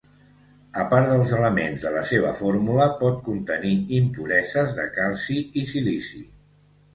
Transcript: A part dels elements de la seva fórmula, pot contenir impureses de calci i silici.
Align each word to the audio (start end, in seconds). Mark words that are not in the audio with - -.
A 0.83 0.83
part 0.93 1.09
dels 1.09 1.33
elements 1.39 1.83
de 1.87 1.91
la 1.95 2.01
seva 2.11 2.31
fórmula, 2.39 2.87
pot 3.03 3.19
contenir 3.27 3.75
impureses 3.99 4.75
de 4.81 4.87
calci 4.97 5.39
i 5.63 5.67
silici. 5.75 6.25